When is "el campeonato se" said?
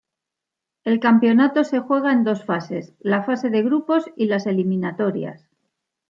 0.83-1.77